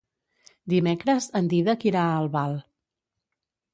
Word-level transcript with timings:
Dimecres 0.73 1.27
en 1.41 1.51
Dídac 1.53 1.87
irà 1.91 2.07
a 2.07 2.17
Albal. 2.23 2.59